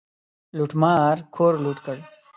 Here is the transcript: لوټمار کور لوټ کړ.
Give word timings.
لوټمار 0.57 1.15
کور 1.35 1.53
لوټ 1.63 1.77
کړ. 1.85 1.97